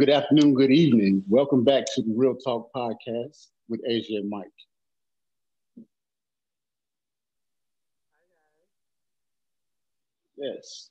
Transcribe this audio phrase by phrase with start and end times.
[0.00, 1.22] Good afternoon, good evening.
[1.28, 4.46] Welcome back to the Real Talk Podcast with Asia and Mike.
[5.76, 5.82] Hi
[8.22, 8.96] guys.
[10.38, 10.90] Yes.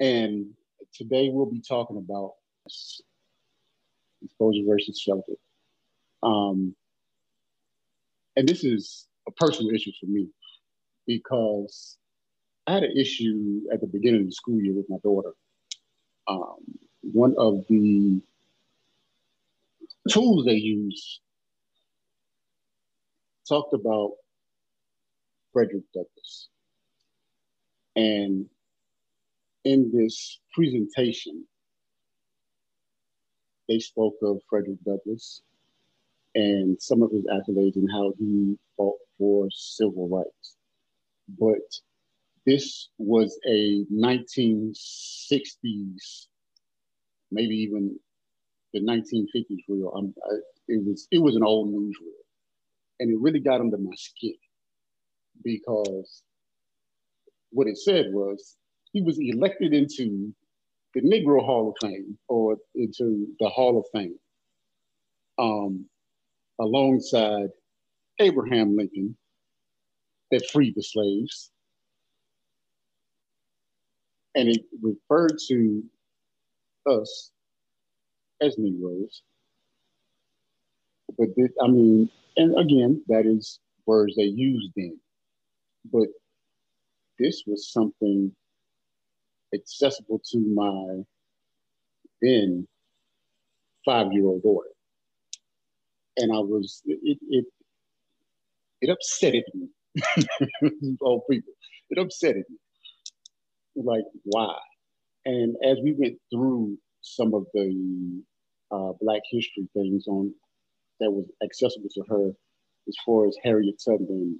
[0.00, 0.46] And
[0.92, 2.32] today we'll be talking about
[4.20, 5.34] exposure versus shelter.
[6.24, 6.74] Um,
[8.34, 10.26] and this is a personal issue for me
[11.06, 11.98] because
[12.66, 15.34] I had an issue at the beginning of the school year with my daughter.
[16.26, 16.56] Um,
[17.12, 18.20] one of the
[20.08, 21.20] tools they use
[23.48, 24.12] talked about
[25.52, 26.48] Frederick Douglass.
[27.96, 28.46] And
[29.64, 31.44] in this presentation,
[33.68, 35.42] they spoke of Frederick Douglass
[36.34, 40.56] and some of his accolades and how he fought for civil rights.
[41.38, 41.60] But
[42.46, 46.28] this was a 1960s
[47.34, 47.98] maybe even
[48.74, 49.90] the 1950s reel.
[49.96, 50.36] I'm, I,
[50.68, 52.12] it was it was an old news reel,
[53.00, 54.34] and it really got under my skin
[55.44, 56.22] because
[57.50, 58.56] what it said was
[58.92, 60.34] he was elected into
[60.94, 64.18] the Negro Hall of Fame or into the Hall of Fame
[65.38, 65.86] um,
[66.60, 67.48] alongside
[68.20, 69.16] Abraham Lincoln
[70.30, 71.50] that freed the slaves.
[74.36, 75.82] And it referred to
[76.86, 77.30] us
[78.40, 79.22] as Negroes.
[81.18, 84.98] But this, I mean, and again, that is words they used then.
[85.92, 86.08] But
[87.18, 88.32] this was something
[89.54, 91.02] accessible to my
[92.22, 92.66] then
[93.84, 94.68] five-year-old daughter.
[96.16, 97.44] And I was, it, it,
[98.80, 99.68] it upset me.
[101.02, 101.52] Old people,
[101.90, 102.58] it upset me.
[103.76, 104.56] Like, why?
[105.24, 108.22] And as we went through some of the
[108.70, 110.32] uh, Black history things on
[111.00, 112.32] that was accessible to her,
[112.88, 114.38] as far as Harriet Tubman,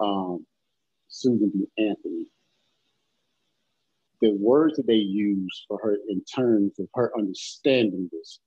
[0.00, 0.44] um,
[1.08, 1.66] Susan B.
[1.78, 2.26] Anthony,
[4.20, 8.40] the words that they use for her in terms of her understanding this,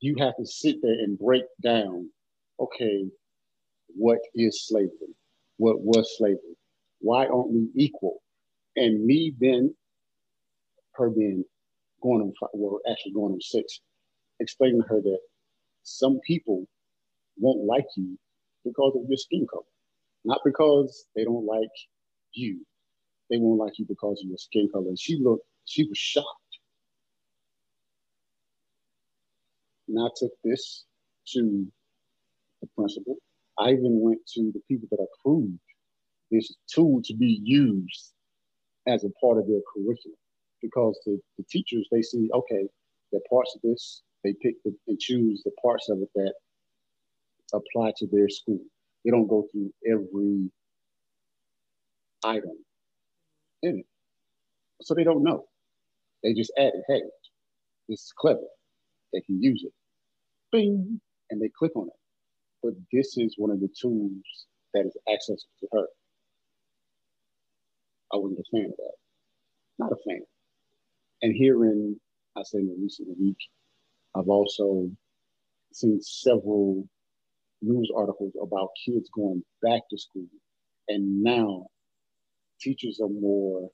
[0.00, 2.08] you have to sit there and break down,
[2.60, 3.06] okay,
[3.88, 5.14] what is slavery?
[5.58, 6.56] What was slavery?
[7.00, 8.22] Why aren't we equal?
[8.76, 9.74] And me then
[10.94, 11.44] her being
[12.02, 13.80] going on well, actually going on six,
[14.40, 15.18] explaining to her that
[15.82, 16.66] some people
[17.38, 18.18] won't like you
[18.64, 19.64] because of your skin color,
[20.24, 21.70] not because they don't like
[22.32, 22.64] you.
[23.30, 24.88] They won't like you because of your skin color.
[24.88, 26.26] And she looked, she was shocked.
[29.88, 30.84] And I took this
[31.34, 31.66] to
[32.60, 33.16] the principal.
[33.58, 35.58] I even went to the people that approved
[36.30, 38.12] this tool to be used
[38.86, 40.16] as a part of their curriculum
[40.62, 42.66] because the, the teachers they see okay
[43.12, 46.34] the parts of this they pick the, and choose the parts of it that
[47.52, 48.60] apply to their school.
[49.04, 50.50] They don't go through every
[52.24, 52.56] item
[53.62, 53.86] in it.
[54.82, 55.44] So they don't know.
[56.22, 57.02] They just add it hey
[57.88, 58.40] this is clever.
[59.12, 59.72] They can use it.
[60.52, 61.00] Bing!
[61.30, 62.00] And they click on it.
[62.62, 64.22] But this is one of the tools
[64.74, 65.86] that is accessible to her.
[68.12, 68.94] I wasn't a fan of that.
[69.78, 70.20] Not a fan
[71.22, 71.98] and here in,
[72.36, 73.36] I say in the recent week,
[74.14, 74.90] I've also
[75.72, 76.86] seen several
[77.62, 80.26] news articles about kids going back to school.
[80.88, 81.66] And now
[82.60, 83.70] teachers are more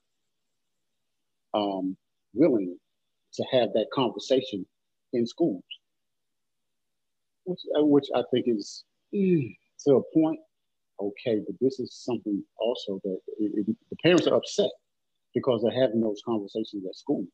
[1.53, 1.97] um,
[2.33, 2.77] willing
[3.33, 4.65] to have that conversation
[5.13, 5.63] in schools,
[7.45, 8.83] which, uh, which I think is
[9.13, 9.55] mm,
[9.85, 10.39] to a point
[11.01, 14.69] okay, but this is something also that it, it, the parents are upset
[15.33, 17.25] because they're having those conversations at school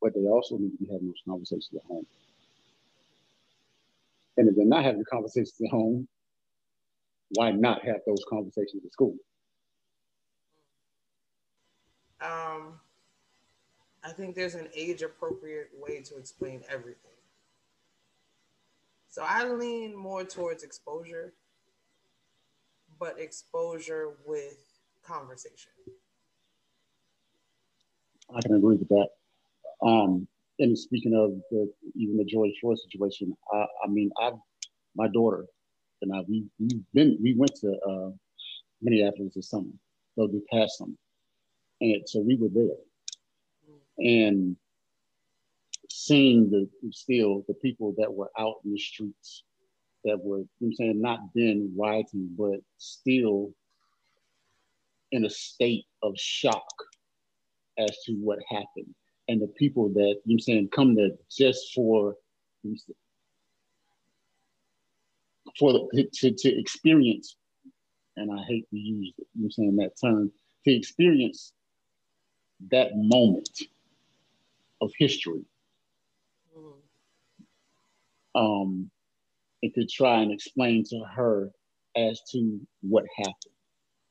[0.00, 2.06] but they also need to be having those conversations at home.
[4.36, 6.08] And if they're not having the conversations at home,
[7.30, 9.14] why not have those conversations at school?
[12.20, 12.80] Um,
[14.02, 17.10] I think there's an age appropriate way to explain everything.
[19.10, 21.32] So I lean more towards exposure,
[22.98, 24.58] but exposure with
[25.02, 25.72] conversation.
[28.34, 29.08] I can agree with that.
[29.82, 30.26] Um,
[30.58, 34.32] and speaking of the, even the George Floyd situation, I, I mean, I,
[34.94, 35.46] my daughter
[36.02, 38.10] and I, we we've been we went to uh,
[38.82, 39.70] Minneapolis this summer,
[40.14, 40.94] so the past summer,
[41.80, 42.76] and so we were there,
[43.98, 44.56] and
[45.90, 49.44] seeing the still the people that were out in the streets
[50.04, 53.52] that were, you know I'm saying, not then rioting, but still
[55.12, 56.72] in a state of shock
[57.78, 58.94] as to what happened
[59.30, 62.16] and the people that you know i'm saying come there just for
[65.58, 67.36] for the, to, to experience
[68.16, 70.32] and I hate to use you know saying that term
[70.64, 71.52] to experience
[72.70, 73.62] that moment
[74.80, 75.44] of history
[76.56, 78.40] mm-hmm.
[78.40, 78.90] um
[79.62, 81.50] and to try and explain to her
[81.96, 83.56] as to what happened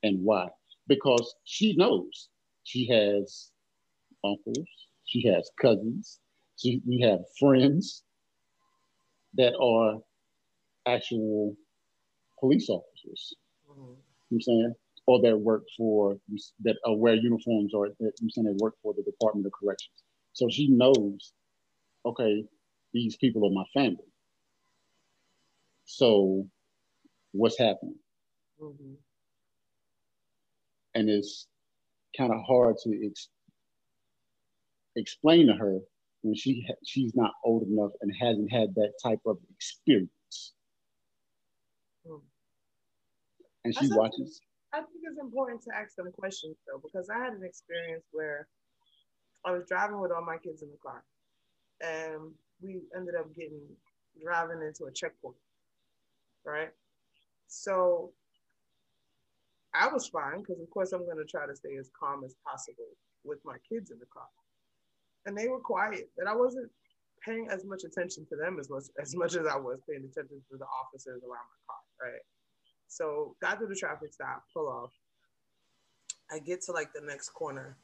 [0.04, 0.48] and why
[0.88, 2.30] because she knows
[2.63, 3.51] she has
[4.24, 6.19] uncles she has cousins.
[6.57, 8.03] She, we have friends
[9.35, 10.00] that are
[10.85, 11.56] actual
[12.39, 13.35] police officers.
[13.69, 13.81] Mm-hmm.
[13.81, 13.95] You know
[14.31, 14.73] I'm saying?
[15.07, 16.17] Or that work for,
[16.63, 20.03] that are wear uniforms or that you saying they work for the Department of Corrections.
[20.33, 21.33] So she knows,
[22.06, 22.45] okay,
[22.94, 24.06] these people are my family.
[25.85, 26.47] So
[27.31, 27.95] what's happening?
[28.61, 28.94] Mm-hmm.
[30.94, 31.47] And it's
[32.15, 33.29] kind of hard to ex-
[34.95, 35.80] explain to her
[36.21, 40.53] when she she's not old enough and hasn't had that type of experience.
[42.06, 42.18] Hmm.
[43.63, 44.41] And she I watches.
[44.74, 48.47] I think it's important to ask them questions though, because I had an experience where
[49.45, 51.03] I was driving with all my kids in the car,
[51.81, 52.31] and
[52.62, 53.62] we ended up getting
[54.21, 55.38] driving into a checkpoint,
[56.45, 56.69] right?
[57.47, 58.12] So
[59.74, 62.35] I was fine because, of course, I'm going to try to stay as calm as
[62.45, 62.89] possible
[63.24, 64.27] with my kids in the car
[65.25, 66.10] and they were quiet.
[66.18, 66.69] And I wasn't
[67.25, 70.42] paying as much attention to them as much as much as I was paying attention
[70.51, 72.21] to the officers around my car, right?
[72.88, 74.92] So got through the traffic stop, pull off.
[76.31, 77.77] I get to like the next corner,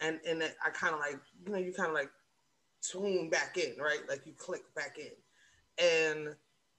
[0.00, 2.10] and and I kind of like you know you kind of like
[2.82, 4.00] tune back in, right?
[4.08, 6.34] Like you click back in, and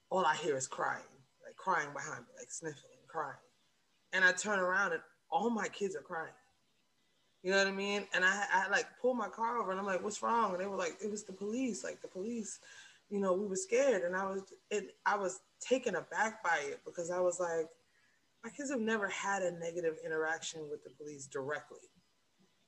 [0.10, 1.04] all I hear is crying,
[1.46, 3.36] like crying behind me, like sniffling, crying,
[4.14, 6.34] and I turn around and all my kids are crying.
[7.44, 8.06] You know what I mean?
[8.14, 10.52] And I, I like pulled my car over and I'm like, what's wrong?
[10.52, 11.84] And they were like, it was the police.
[11.84, 12.60] Like the police,
[13.10, 14.04] you know, we were scared.
[14.04, 14.42] And I was,
[14.72, 17.68] it, I was taken aback by it because I was like,
[18.44, 21.80] my kids have never had a negative interaction with the police directly.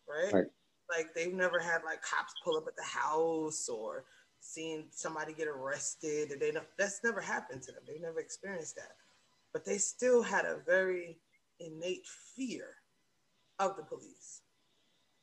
[0.07, 0.33] Right?
[0.33, 0.47] right.
[0.89, 4.05] Like they've never had like cops pull up at the house or
[4.39, 6.39] seen somebody get arrested.
[6.39, 7.83] They that's never happened to them.
[7.87, 8.95] They've never experienced that.
[9.53, 11.17] But they still had a very
[11.59, 12.05] innate
[12.35, 12.75] fear
[13.59, 14.41] of the police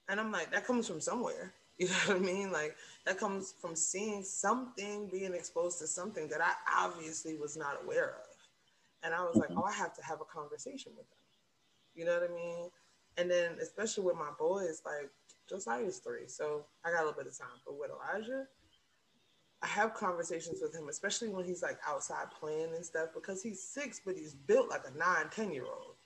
[0.08, 1.52] and I'm like, that comes from somewhere.
[1.78, 2.50] You know what I mean?
[2.50, 2.74] Like
[3.04, 8.14] that comes from seeing something, being exposed to something that I obviously was not aware
[8.14, 8.36] of.
[9.02, 9.58] And I was like, mm-hmm.
[9.58, 11.18] oh, I have to have a conversation with them.
[11.94, 12.70] You know what I mean?
[13.18, 15.10] And then especially with my boys, like
[15.50, 17.60] Josiah's three, so I got a little bit of time.
[17.66, 18.46] But with Elijah,
[19.62, 23.62] I have conversations with him, especially when he's like outside playing and stuff, because he's
[23.62, 25.96] six, but he's built like a nine, 10 year old.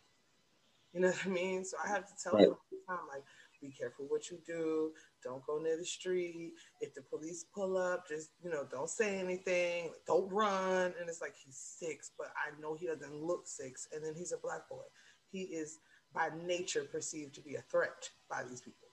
[0.92, 1.64] You know what I mean?
[1.64, 2.46] So I have to tell right.
[2.48, 2.56] him
[2.88, 3.22] time, like,
[3.60, 4.92] be careful what you do.
[5.22, 6.52] Don't go near the street.
[6.80, 9.90] If the police pull up, just, you know, don't say anything.
[10.06, 10.94] Don't run.
[10.98, 13.88] And it's like he's six, but I know he doesn't look six.
[13.94, 14.82] And then he's a black boy.
[15.30, 15.78] He is
[16.14, 18.88] by nature perceived to be a threat by these people.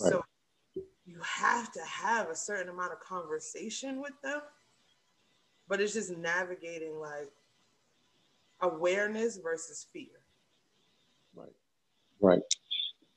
[0.00, 0.12] Right.
[0.12, 0.24] So
[1.04, 4.40] you have to have a certain amount of conversation with them,
[5.68, 7.30] but it's just navigating like
[8.60, 10.20] awareness versus fear.
[11.34, 11.48] Right.
[12.20, 12.42] Right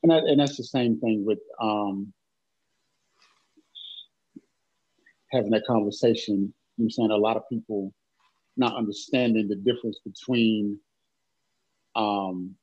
[0.06, 2.14] and that, and that's the same thing with um,
[5.32, 6.54] having that conversation.
[6.80, 7.92] I'm saying a lot of people
[8.56, 10.78] not understanding the difference between
[11.96, 12.54] um,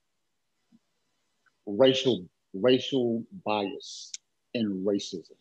[1.67, 4.13] racial racial bias
[4.55, 5.33] and racism.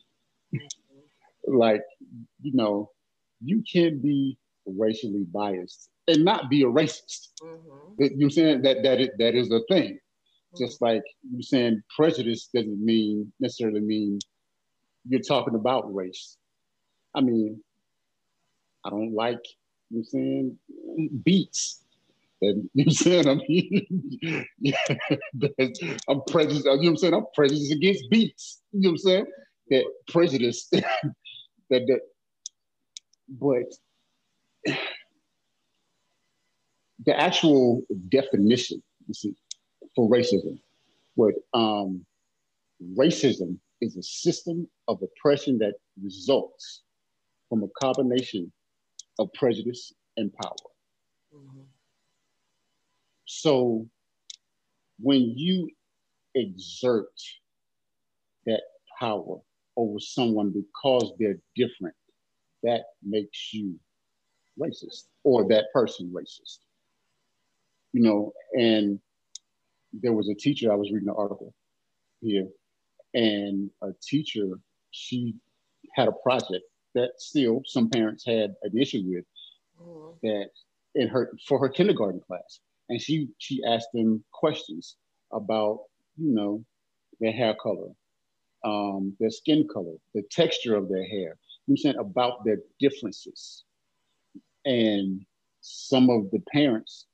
[1.46, 1.84] like,
[2.41, 2.89] you know,
[3.43, 7.27] you can be racially biased and not be a racist.
[7.43, 8.03] Mm-hmm.
[8.03, 8.63] You know saying?
[8.63, 10.00] That that is, that is a thing.
[10.58, 14.20] Just like you're saying, prejudice doesn't mean necessarily mean
[15.08, 16.38] you're talking about race.
[17.15, 17.62] I mean,
[18.86, 19.39] I don't like
[19.89, 20.58] you're saying
[21.24, 21.84] beats.
[22.41, 23.27] And you know saying?
[23.27, 24.46] I mean,
[26.10, 26.65] I'm prejudiced.
[26.65, 27.13] You know what I'm saying?
[27.13, 28.62] I'm prejudiced against beats.
[28.72, 29.25] You know what I'm saying?
[29.70, 30.67] That prejudice.
[30.72, 30.84] that
[31.70, 32.00] that.
[33.29, 33.74] But
[37.05, 39.36] the actual definition, you see,
[39.96, 40.60] for racism.
[41.18, 42.06] But um,
[42.98, 46.84] racism is a system of oppression that results
[47.50, 48.52] from a combination
[49.20, 50.56] of prejudice and power.
[51.36, 51.62] Mm-hmm.
[53.26, 53.88] So
[55.00, 55.70] when you
[56.36, 57.12] exert
[58.46, 58.62] that
[59.00, 59.40] power
[59.78, 61.96] over someone because they're different,
[62.64, 63.80] that makes you
[64.60, 66.60] racist or that person racist.
[67.94, 69.00] You know, and
[69.94, 71.54] there was a teacher, I was reading an article
[72.22, 72.48] here,
[73.14, 74.46] and a teacher,
[74.92, 75.36] she
[75.96, 76.64] had a project
[76.96, 79.26] that still some parents had an issue with
[79.82, 80.28] mm-hmm.
[80.28, 80.50] that
[80.96, 82.60] in her for her kindergarten class.
[82.90, 84.98] And she she asked them questions
[85.32, 85.84] about,
[86.18, 86.64] you know,
[87.20, 87.90] their hair color,
[88.66, 91.38] um, their skin color, the texture of their hair.
[91.70, 93.64] I'm saying about their differences.
[94.66, 95.22] And
[95.62, 97.06] some of the parents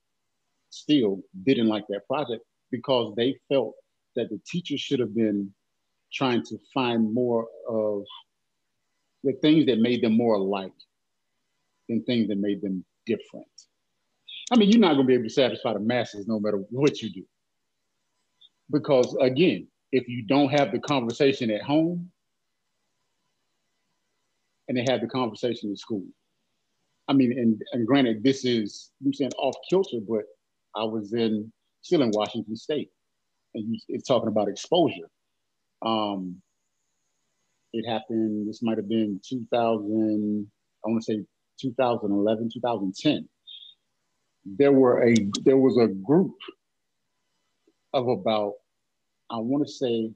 [0.69, 3.73] still didn't like that project because they felt
[4.15, 5.53] that the teacher should have been
[6.11, 8.03] trying to find more of
[9.23, 10.73] the things that made them more alike
[11.89, 13.45] than things that made them different.
[14.51, 17.01] I mean, you're not going to be able to satisfy the masses no matter what
[17.01, 17.23] you do.
[18.71, 22.11] Because again, if you don't have the conversation at home
[24.67, 26.03] and they have the conversation in school.
[27.07, 30.23] I mean, and, and granted, this is, I'm saying off kilter, but
[30.75, 31.51] I was in,
[31.87, 32.91] still in Washington State
[33.55, 35.09] and it's talking about exposure.
[35.81, 36.41] Um,
[37.73, 40.51] it happened, this might have been 2000,
[40.85, 41.25] I want to say
[41.61, 43.27] 2011, 2010.
[44.45, 46.35] There were a, there was a group
[47.93, 48.53] of about,
[49.29, 50.11] I want to say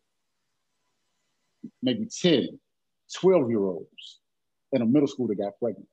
[1.81, 2.59] maybe 10,
[3.19, 4.19] 12 year olds
[4.71, 5.87] in a middle school that got pregnant.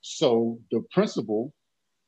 [0.00, 1.52] So the principal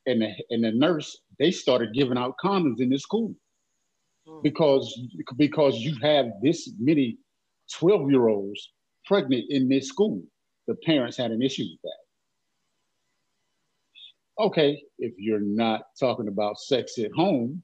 [0.05, 3.33] and the, and the nurse, they started giving out condoms in the school
[4.27, 4.43] mm.
[4.43, 4.99] because,
[5.37, 7.17] because you have this many
[7.73, 8.71] 12 year olds
[9.05, 10.21] pregnant in this school.
[10.67, 12.05] The parents had an issue with that.
[14.43, 17.63] Okay, if you're not talking about sex at home,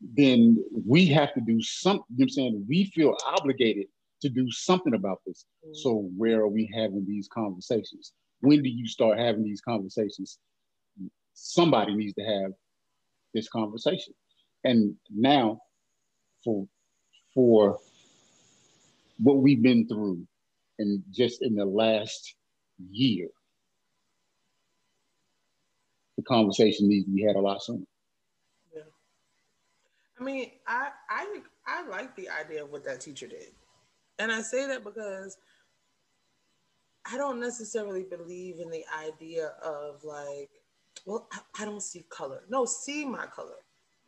[0.00, 0.56] then
[0.86, 2.04] we have to do something.
[2.14, 2.64] You know I'm saying?
[2.68, 3.86] We feel obligated
[4.22, 5.44] to do something about this.
[5.66, 5.76] Mm.
[5.76, 8.12] So, where are we having these conversations?
[8.40, 10.38] When do you start having these conversations?
[11.34, 12.52] Somebody needs to have
[13.34, 14.14] this conversation.
[14.64, 15.60] And now,
[16.42, 16.66] for
[17.34, 17.78] for
[19.18, 20.26] what we've been through
[20.78, 22.34] and just in the last
[22.90, 23.28] year,
[26.16, 27.84] the conversation needs to be had a lot sooner.
[28.74, 28.82] Yeah.
[30.18, 33.50] I mean, I I I like the idea of what that teacher did.
[34.18, 35.36] And I say that because
[37.10, 40.50] I don't necessarily believe in the idea of like,
[41.06, 42.42] well, I, I don't see color.
[42.48, 43.56] No, see my color.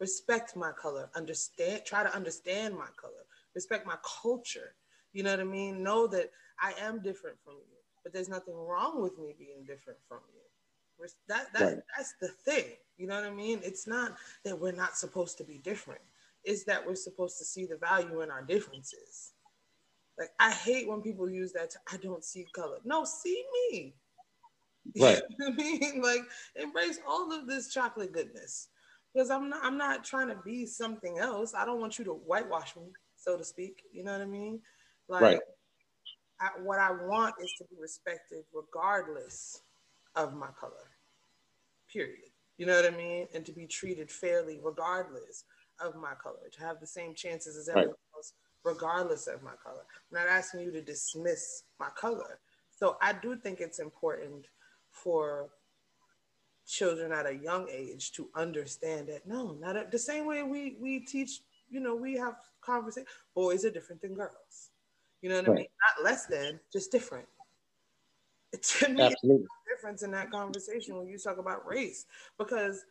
[0.01, 1.09] Respect my color.
[1.15, 3.25] Understand, try to understand my color.
[3.55, 4.75] Respect my culture
[5.17, 5.83] you know what I mean?
[5.83, 9.99] Know that I am different from you, but there's nothing wrong with me being different
[10.07, 11.07] from you.
[11.29, 11.79] That, that right.
[11.97, 12.65] That's the thing.
[12.99, 13.61] You know what I mean?
[13.63, 14.15] It's not
[14.45, 16.03] that we're not supposed to be different.
[16.45, 19.33] It's that we're supposed to see the value in our differences.
[20.19, 21.71] Like I hate when people use that.
[21.71, 22.79] To, I don't see color.
[22.85, 23.95] No, see me.
[25.01, 25.21] Right.
[25.47, 26.23] I mean, like
[26.55, 28.69] embrace all of this chocolate goodness
[29.13, 29.61] because I'm not.
[29.63, 31.55] I'm not trying to be something else.
[31.55, 33.83] I don't want you to whitewash me, so to speak.
[33.93, 34.61] You know what I mean?
[35.09, 35.39] Like, right.
[36.41, 39.63] I, what I want is to be respected regardless
[40.15, 40.91] of my color,
[41.91, 42.31] period.
[42.59, 43.27] You know what I mean?
[43.35, 45.45] And to be treated fairly regardless
[45.81, 48.17] of my color, to have the same chances as everyone right.
[48.17, 48.33] else,
[48.65, 49.85] regardless of my color.
[50.13, 52.39] I'm not asking you to dismiss my color.
[52.71, 54.47] So I do think it's important
[55.03, 55.51] for
[56.67, 60.77] children at a young age to understand that no, not a, the same way we
[60.81, 63.07] we teach, you know, we have conversation.
[63.35, 64.71] Boys are different than girls.
[65.23, 65.55] You know what right.
[65.55, 65.67] I mean?
[65.97, 67.27] Not less than, just different.
[68.63, 69.47] To me, Absolutely.
[69.69, 72.07] difference in that conversation when you talk about race,
[72.39, 72.87] because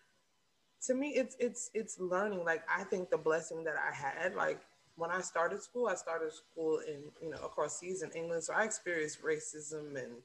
[0.86, 2.46] to me, it's it's it's learning.
[2.46, 4.62] Like I think the blessing that I had, like
[4.96, 8.54] when I started school, I started school in you know across seas in England, so
[8.54, 10.22] I experienced racism and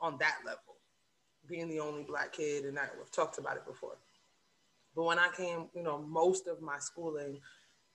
[0.00, 0.69] on that level,
[1.50, 3.96] being the only black kid, and I, we've talked about it before.
[4.94, 7.38] But when I came, you know, most of my schooling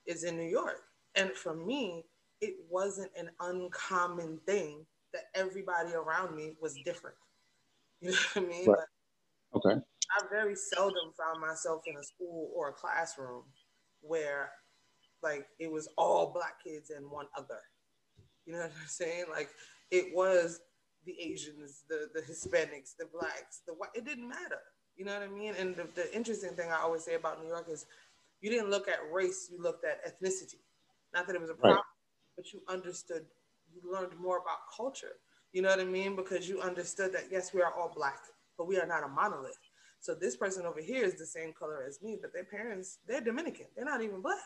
[0.06, 0.82] is in New York,
[1.16, 2.06] and for me,
[2.42, 7.16] it wasn't an uncommon thing that everybody around me was different.
[8.02, 8.70] You know what I mean?
[8.70, 8.78] Right.
[9.56, 9.82] okay.
[10.12, 13.44] I very seldom found myself in a school or a classroom
[14.02, 14.52] where
[15.24, 17.60] like it was all black kids and one other.
[18.46, 19.26] You know what I'm saying?
[19.32, 19.50] Like
[19.92, 20.60] it was
[21.06, 23.92] the Asians, the the Hispanics, the blacks, the white.
[23.94, 24.62] It didn't matter.
[24.96, 25.54] You know what I mean?
[25.60, 27.86] And the, the interesting thing I always say about New York is
[28.42, 30.60] you didn't look at race, you looked at ethnicity.
[31.14, 31.84] Not that it was a problem, right
[32.36, 33.26] but you understood,
[33.74, 35.14] you learned more about culture.
[35.54, 36.16] You know what I mean?
[36.16, 38.20] Because you understood that yes, we are all black,
[38.58, 39.58] but we are not a monolith.
[40.02, 43.22] So this person over here is the same color as me, but their parents, they're
[43.22, 43.68] Dominican.
[43.76, 44.38] They're not even black.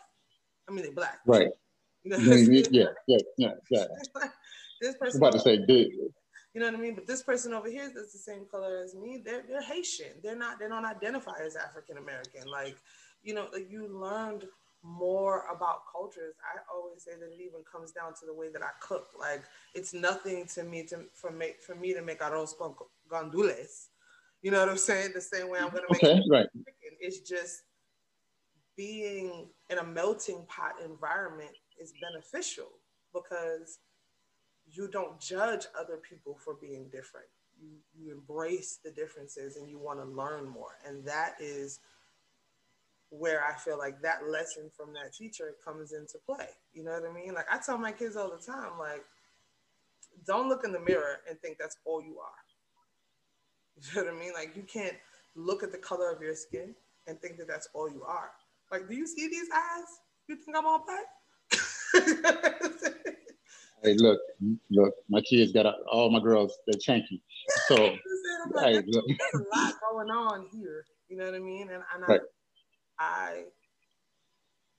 [0.68, 1.20] I mean, they're black.
[1.25, 1.50] Right.
[2.01, 2.54] You know mm-hmm.
[2.74, 3.84] yeah, yeah, yeah, yeah,
[4.16, 4.28] yeah.
[4.82, 5.22] this person.
[5.22, 5.89] I'm about to say, big.
[6.53, 6.96] You know what I mean?
[6.96, 10.13] But this person over here that's the same color as me, they're they're Haitian.
[10.24, 10.60] They're not.
[10.60, 12.48] They don't identify as African American.
[12.50, 12.75] Like,
[13.22, 14.46] you know, like you learned
[14.84, 18.63] more about cultures, I always say that it even comes down to the way that
[18.63, 19.10] I cook.
[19.20, 19.44] Like
[19.75, 22.74] it's nothing to me to for make for me to make arroz con
[23.12, 23.88] gandules.
[24.41, 25.12] You know what I'm saying?
[25.13, 26.48] The same way I'm gonna make okay, right.
[26.53, 26.98] Chicken.
[27.00, 27.63] It's just
[28.77, 32.70] being in a melting pot environment is beneficial
[33.13, 33.79] because
[34.74, 37.28] you don't judge other people for being different.
[37.62, 40.78] You, you embrace the differences and you want to learn more.
[40.88, 41.80] And that is
[43.10, 46.48] where I feel like that lesson from that teacher comes into play.
[46.74, 47.34] You know what I mean?
[47.34, 49.04] Like I tell my kids all the time, like,
[50.28, 52.30] don't look in the mirror and think that's all you are.
[53.82, 54.34] You know what I mean?
[54.34, 54.96] Like you can't
[55.36, 56.76] look at the color of your skin
[57.08, 58.32] and think that that's all you are.
[58.72, 60.02] Like, do you see these eyes?
[60.28, 61.06] You think I'm all black?
[63.83, 64.19] hey, look,
[64.69, 67.21] look, my kids got a, all my girls, they're chanky.
[67.67, 67.75] So,
[68.59, 69.05] hey, look.
[69.07, 70.86] there's a lot going on here.
[71.07, 71.69] You know what I mean?
[71.69, 72.21] And, and right.
[73.00, 73.43] I, I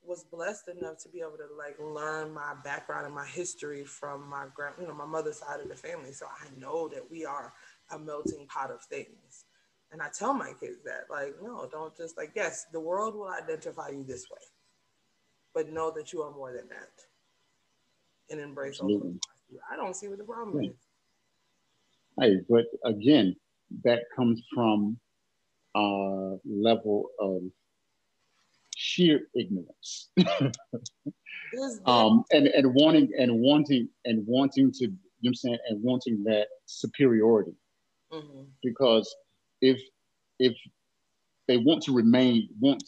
[0.03, 4.29] was blessed enough to be able to like learn my background and my history from
[4.29, 6.13] my grand, you know, my mother's side of the family.
[6.13, 7.53] So I know that we are
[7.91, 9.45] a melting pot of things.
[9.93, 13.29] And I tell my kids that, like, no, don't just like, yes, the world will
[13.29, 14.39] identify you this way,
[15.53, 16.91] but know that you are more than that
[18.31, 19.19] and embrace Absolutely.
[19.71, 20.71] I don't see what the problem yeah.
[20.71, 20.77] is.
[22.19, 23.35] Hey, but again,
[23.85, 24.99] that comes from
[25.75, 27.43] a level of
[28.77, 30.11] sheer ignorance.
[31.87, 35.83] um, and, and wanting and wanting and wanting to, you know what I'm saying, and
[35.83, 37.55] wanting that superiority.
[38.13, 38.43] Mm-hmm.
[38.63, 39.15] Because
[39.61, 39.81] if
[40.39, 40.55] if
[41.47, 42.83] they want to remain want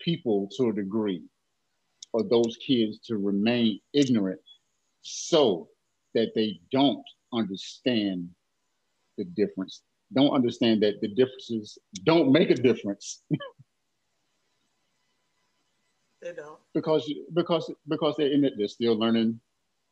[0.00, 1.22] people to a degree
[2.12, 4.40] or those kids to remain ignorant
[5.02, 5.68] so
[6.14, 8.28] that they don't understand
[9.16, 9.82] the difference
[10.14, 13.22] don't understand that the differences don't make a difference.
[16.22, 16.60] They don't.
[16.72, 19.40] Because because because they're in it they're still learning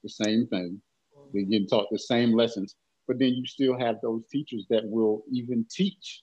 [0.05, 0.81] the same thing.
[1.12, 1.29] Mm-hmm.
[1.33, 2.77] they're getting taught the same lessons.
[3.09, 6.23] But then you still have those teachers that will even teach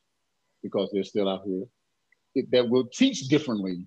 [0.64, 1.66] because they're still out here
[2.52, 3.86] that will teach differently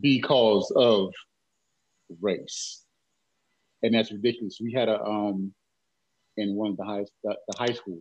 [0.00, 1.12] because of
[2.20, 2.84] race.
[3.82, 4.58] And that's ridiculous.
[4.60, 5.52] We had a um
[6.36, 8.00] in one of the high, the, the high school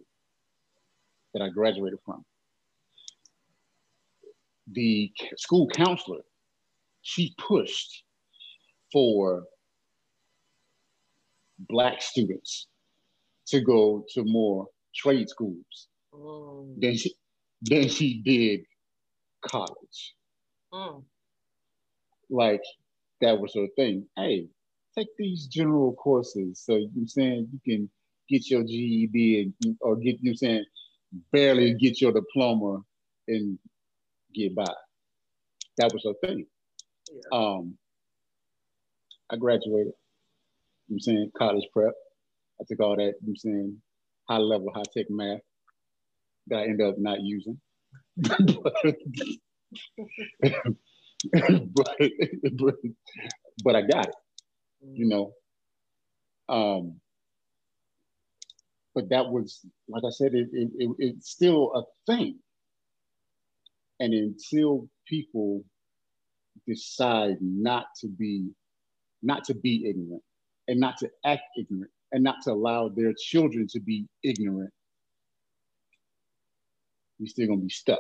[1.33, 2.23] that I graduated from.
[4.71, 6.21] The school counselor,
[7.01, 8.03] she pushed
[8.91, 9.43] for
[11.69, 12.67] black students
[13.47, 16.79] to go to more trade schools mm.
[16.79, 17.15] than she
[17.61, 18.61] than she did
[19.41, 20.15] college.
[20.73, 21.03] Mm
[22.29, 22.63] like
[23.21, 24.05] that was her thing.
[24.17, 24.47] Hey,
[24.97, 26.61] take these general courses.
[26.65, 27.89] So you are saying you can
[28.29, 30.65] get your GED and, or get you saying
[31.31, 32.81] barely get your diploma
[33.27, 33.57] and
[34.33, 34.65] get by.
[35.77, 36.45] That was her thing.
[37.11, 37.21] Yeah.
[37.39, 37.77] Um,
[39.31, 39.93] I graduated.
[40.91, 41.93] I'm saying college prep.
[42.61, 43.15] I took all that.
[43.25, 43.81] I'm saying
[44.29, 45.39] high level, high tech math
[46.47, 47.59] that I ended up not using.
[51.31, 51.97] but,
[52.53, 52.75] but,
[53.63, 54.15] but I got it,
[54.93, 55.33] you know.
[56.49, 56.99] Um,
[58.93, 62.39] but that was, like I said, it, it, it, it's still a thing.
[63.99, 65.63] And until people
[66.67, 68.49] decide not to be,
[69.23, 70.23] not to be ignorant
[70.67, 74.71] and not to act ignorant and not to allow their children to be ignorant,
[77.19, 77.99] we're still gonna be stuck.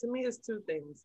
[0.00, 1.04] To me, it's two things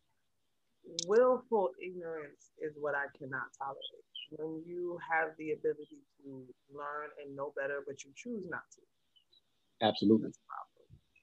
[1.06, 4.08] willful ignorance is what I cannot tolerate.
[4.30, 9.86] When you have the ability to learn and know better, but you choose not to.
[9.86, 10.30] Absolutely.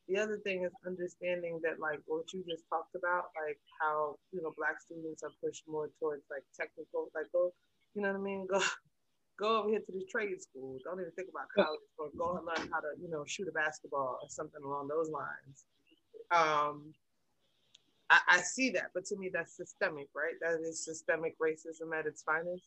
[0.07, 4.41] The other thing is understanding that, like what you just talked about, like how you
[4.41, 7.53] know black students are pushed more towards like technical, like go,
[7.95, 8.61] you know what I mean, go.
[9.39, 10.77] Go over here to the trade school.
[10.83, 13.51] Don't even think about college, or go and learn how to, you know, shoot a
[13.51, 15.65] basketball or something along those lines.
[16.29, 16.93] Um,
[18.11, 20.35] I, I see that, but to me, that's systemic, right?
[20.41, 22.65] That is systemic racism at its finest.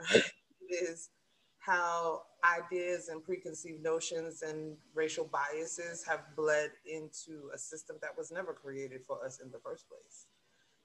[0.14, 0.24] it
[0.70, 1.10] is
[1.58, 8.30] how ideas and preconceived notions and racial biases have bled into a system that was
[8.30, 10.26] never created for us in the first place.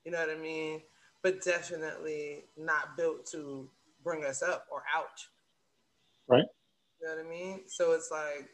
[0.05, 0.81] You know what I mean?
[1.21, 3.69] But definitely not built to
[4.03, 5.19] bring us up or out.
[6.27, 6.45] Right.
[7.01, 7.61] You know what I mean?
[7.67, 8.49] So it's like,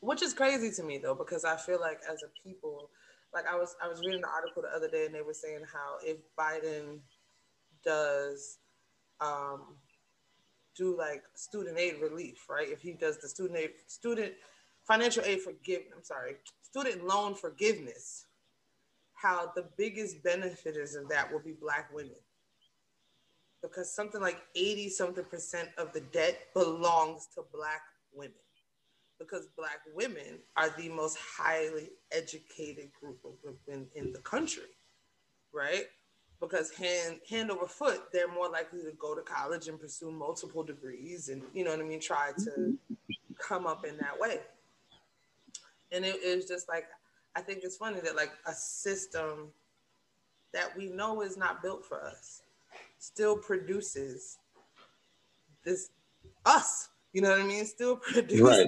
[0.00, 2.90] which is crazy to me though, because I feel like as a people,
[3.34, 5.62] like I was I was reading the article the other day and they were saying
[5.72, 7.00] how if Biden
[7.84, 8.58] does
[9.20, 9.76] um,
[10.76, 12.68] do like student aid relief, right?
[12.68, 14.32] If he does the student aid student
[14.86, 18.26] financial aid forgive I'm sorry, student loan forgiveness,
[19.14, 22.16] how the biggest benefiters of that will be black women
[23.62, 27.80] because something like 80 something percent of the debt belongs to black
[28.12, 28.34] women
[29.18, 34.64] because black women are the most highly educated group of women in the country
[35.54, 35.84] right?
[36.40, 40.62] Because hand hand over foot they're more likely to go to college and pursue multiple
[40.62, 42.76] degrees and you know what i mean try to
[43.38, 44.40] come up in that way.
[45.92, 46.86] And it, it just like
[47.34, 49.52] i think it's funny that like a system
[50.52, 52.42] that we know is not built for us
[52.98, 54.38] still produces
[55.64, 55.90] this
[56.44, 57.64] us you know what i mean?
[57.64, 58.66] Still produces right.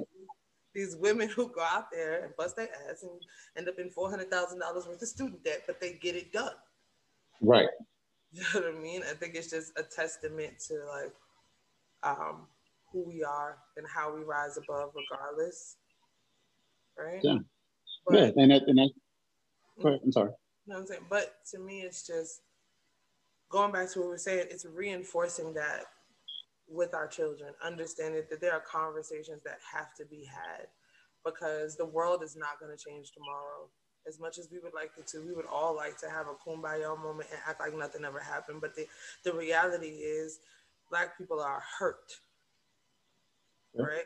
[0.76, 3.10] These women who go out there and bust their ass and
[3.56, 6.54] end up in $400000 worth of student debt but they get it done
[7.40, 7.68] Right.
[8.32, 9.02] You know what I mean?
[9.08, 11.14] I think it's just a testament to like
[12.02, 12.48] um,
[12.92, 15.76] who we are and how we rise above regardless.
[16.98, 17.20] Right?
[17.22, 17.38] Yeah.
[18.06, 18.90] But, yeah, and that, and
[19.80, 20.32] go ahead, I'm sorry.
[20.66, 22.42] No, I'm saying, but to me, it's just
[23.48, 25.84] going back to what we are saying, it's reinforcing that
[26.68, 30.66] with our children, understanding that there are conversations that have to be had
[31.24, 33.68] because the world is not going to change tomorrow
[34.06, 36.48] as much as we would like it to, we would all like to have a
[36.48, 38.60] kumbaya moment and act like nothing ever happened.
[38.60, 38.86] But the,
[39.24, 40.38] the reality is,
[40.88, 42.12] Black people are hurt,
[43.74, 43.82] yeah.
[43.82, 44.04] right?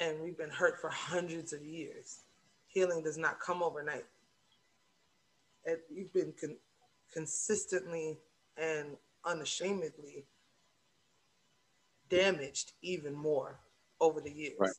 [0.00, 2.20] And we've been hurt for hundreds of years.
[2.66, 4.04] Healing does not come overnight.
[5.64, 6.56] And we've been con-
[7.12, 8.18] consistently
[8.56, 10.24] and unashamedly
[12.08, 13.60] damaged even more
[14.00, 14.56] over the years.
[14.58, 14.70] Right.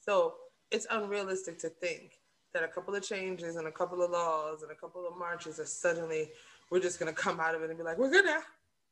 [0.00, 0.34] So
[0.70, 2.12] it's unrealistic to think
[2.54, 5.58] that a couple of changes and a couple of laws and a couple of marches
[5.58, 6.30] are suddenly
[6.70, 8.40] we're just going to come out of it and be like we're good now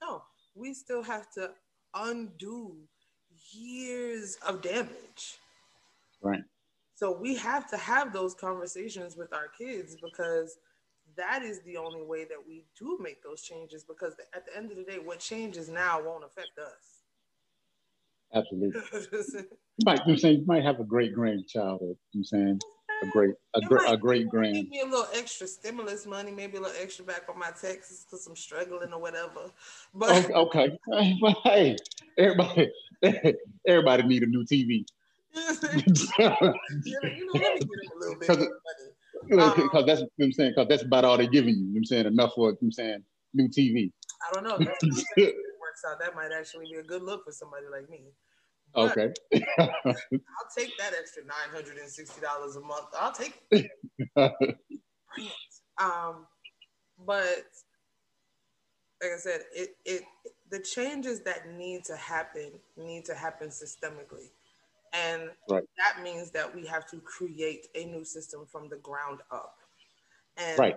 [0.03, 0.23] no
[0.55, 1.51] we still have to
[1.95, 2.75] undo
[3.53, 5.39] years of damage
[6.21, 6.43] right
[6.95, 10.59] so we have to have those conversations with our kids because
[11.17, 14.71] that is the only way that we do make those changes because at the end
[14.71, 17.02] of the day what changes now won't affect us
[18.35, 18.81] absolutely
[19.31, 19.45] you
[19.85, 22.59] might you saying you might have a great grandchild you know I'm saying
[23.03, 24.55] a great a, gr- a great grand.
[24.55, 28.05] Give me a little extra stimulus money, maybe a little extra back on my taxes
[28.05, 29.51] because I'm struggling or whatever.
[29.95, 31.18] But oh, okay, okay.
[31.21, 31.77] but hey,
[32.16, 32.71] everybody,
[33.66, 34.85] everybody need a new TV.
[35.35, 35.64] Because
[39.57, 40.53] um, that's what I'm saying.
[40.53, 41.75] Because that's about all they're giving you.
[41.77, 43.03] I'm saying enough for I'm saying
[43.35, 43.90] new TV.
[44.31, 45.33] I don't know.
[45.88, 45.99] Out.
[46.01, 48.12] That might actually be a good look for somebody like me.
[48.75, 49.12] Okay.
[49.59, 52.87] I'll take that extra nine hundred and sixty dollars a month.
[52.99, 53.71] I'll take it.
[55.79, 56.27] um,
[57.05, 57.45] but
[59.03, 60.03] like I said, it it
[60.51, 64.31] the changes that need to happen need to happen systemically,
[64.95, 65.64] and right.
[65.77, 69.57] that means that we have to create a new system from the ground up.
[70.38, 70.77] And right.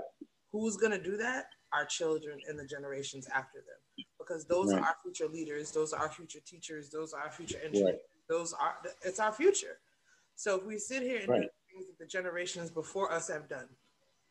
[0.52, 1.46] who's going to do that?
[1.72, 3.85] Our children and the generations after them
[4.20, 4.82] because those right.
[4.82, 8.00] are our future leaders, those are our future teachers, those are our future engineers, right.
[8.30, 9.78] those are it's our future.
[10.36, 11.42] So if we sit here and right.
[11.42, 13.68] do things that the generations before us have done,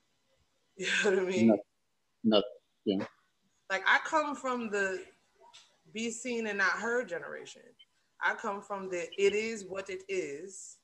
[0.76, 1.46] you know what I mean?
[1.48, 1.56] No,
[2.24, 2.42] no,
[2.84, 3.04] yeah.
[3.70, 5.02] Like I come from the
[5.92, 7.62] be seen and not heard generation.
[8.20, 10.76] I come from the it is what it is.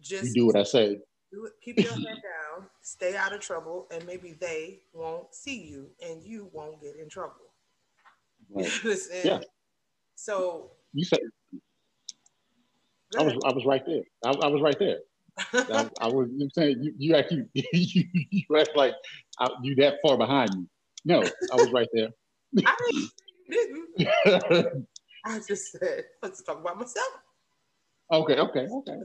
[0.00, 0.98] Just you do what I say.
[1.32, 5.64] Do it, keep your head down, stay out of trouble, and maybe they won't see
[5.64, 7.43] you and you won't get in trouble.
[8.50, 8.70] Right.
[9.24, 9.40] yeah.
[10.14, 11.20] So you said
[13.18, 14.02] I was I was right there.
[14.24, 14.98] I, I was right there.
[15.52, 18.94] I, I, was you saying you, you actually you, you act like
[19.38, 20.66] I, you that far behind me.
[21.04, 22.08] No, I was right there.
[22.64, 22.76] I
[23.48, 24.86] didn't.
[25.26, 27.06] I just said let's talk about myself.
[28.12, 28.98] Okay, okay, okay.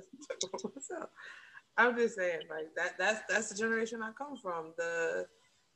[1.77, 2.97] I'm just saying like that.
[2.97, 4.73] That's that's the generation I come from.
[4.77, 5.25] The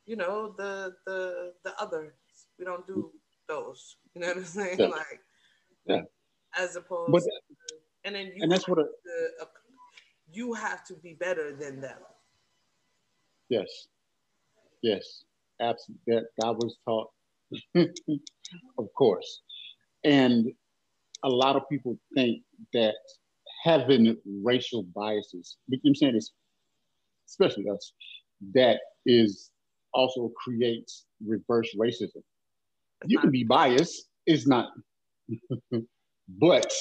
[0.06, 2.14] you know the the the other.
[2.58, 3.10] We don't do
[3.48, 3.96] those.
[4.14, 4.78] You know what I'm saying?
[4.78, 4.86] Yeah.
[4.86, 5.20] Like,
[5.86, 6.00] yeah.
[6.56, 7.30] As opposed, but, to,
[8.04, 9.46] and then you and that's what a, to,
[10.32, 11.98] you have to be better than them.
[13.48, 13.88] Yes,
[14.82, 15.24] yes,
[15.60, 16.00] absolutely.
[16.06, 17.10] That God was taught,
[18.78, 19.42] of course,
[20.04, 20.46] and
[21.24, 22.94] a lot of people think that
[23.64, 26.32] having racial biases, you know what I'm saying is,
[27.28, 27.92] especially us,
[28.54, 29.50] that is
[29.92, 32.22] also creates reverse racism
[33.06, 34.08] you can be biased.
[34.26, 34.70] It's not,
[36.28, 36.72] but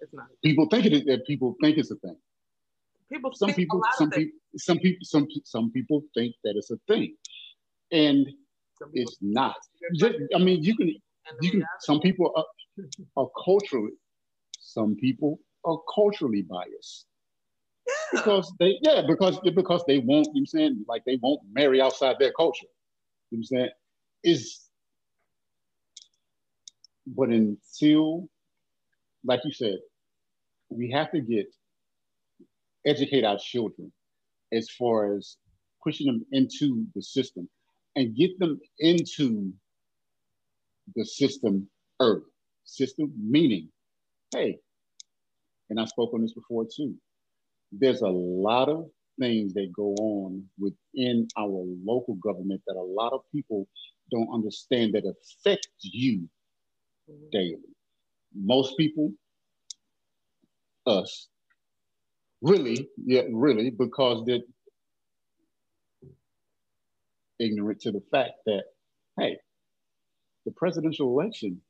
[0.00, 0.26] it's not.
[0.42, 1.20] People think it is.
[1.26, 2.16] People think it's a thing.
[3.12, 3.32] People.
[3.34, 3.82] Some people.
[3.96, 4.38] Some people.
[4.56, 4.98] Some people.
[5.02, 7.16] Some some people think that it's a thing,
[7.92, 8.26] and
[8.94, 9.56] it's not.
[9.94, 10.94] Just, I mean, you can.
[11.42, 11.64] You can.
[11.80, 12.44] Some people are,
[13.16, 13.92] are culturally.
[14.58, 17.06] Some people are culturally biased.
[17.86, 18.20] Yeah.
[18.20, 21.80] Because they yeah, because because they won't, you know I'm saying, like they won't marry
[21.80, 22.66] outside their culture.
[23.30, 23.70] You know I'm saying?
[24.22, 24.69] Is
[27.16, 28.28] but until,
[29.24, 29.78] like you said,
[30.70, 31.46] we have to get
[32.86, 33.92] educate our children
[34.52, 35.36] as far as
[35.82, 37.48] pushing them into the system
[37.96, 39.52] and get them into
[40.94, 41.68] the system
[42.00, 42.22] early.
[42.64, 43.68] System meaning,
[44.34, 44.58] hey,
[45.68, 46.94] and I spoke on this before too.
[47.72, 48.86] There's a lot of
[49.18, 53.66] things that go on within our local government that a lot of people
[54.10, 56.28] don't understand that affect you
[57.32, 57.56] daily.
[58.34, 59.12] Most people,
[60.86, 61.28] us,
[62.42, 64.40] really, yeah, really, because they're
[67.38, 68.64] ignorant to the fact that,
[69.18, 69.38] hey,
[70.46, 71.60] the presidential election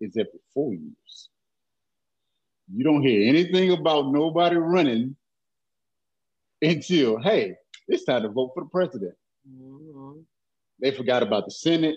[0.00, 1.28] is every four years.
[2.72, 5.16] You don't hear anything about nobody running
[6.62, 7.54] until, hey,
[7.88, 9.14] it's time to vote for the president.
[9.48, 10.20] Mm-hmm.
[10.80, 11.96] They forgot about the Senate.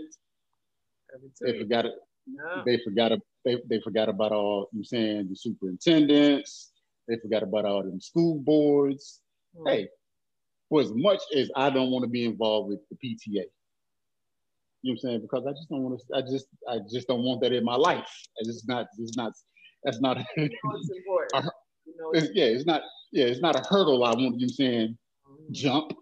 [1.41, 1.93] They forgot it.
[2.27, 2.63] No.
[2.65, 3.11] They forgot
[3.45, 6.71] they, they forgot about all you saying the superintendents.
[7.07, 9.21] They forgot about all them school boards.
[9.55, 9.67] Mm-hmm.
[9.69, 9.87] Hey,
[10.69, 13.45] for as much as I don't want to be involved with the PTA,
[14.81, 15.21] you know what I'm saying?
[15.21, 16.15] Because I just don't want to.
[16.15, 18.09] I just I just don't want that in my life.
[18.37, 18.87] It's just not.
[18.99, 19.33] It's not.
[19.83, 20.17] That's not.
[20.37, 21.45] You know it's important.
[21.45, 21.51] A,
[21.85, 22.81] you know it's, yeah, it's not.
[23.11, 24.03] Yeah, it's not a hurdle.
[24.03, 24.19] I want.
[24.19, 25.53] You know what I'm saying mm-hmm.
[25.53, 25.93] jump,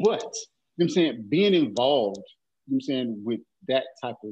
[0.00, 0.22] but you know
[0.76, 2.22] what I'm saying being involved.
[2.66, 4.30] You know what I'm saying with that type of